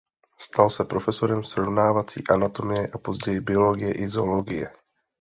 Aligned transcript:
Stal 0.39 0.69
se 0.71 0.85
profesorem 0.85 1.43
srovnávací 1.43 2.23
anatomie 2.29 2.87
a 2.87 2.97
později 2.97 3.39
biologie 3.39 3.93
i 3.93 4.09
zoologie. 4.09 4.71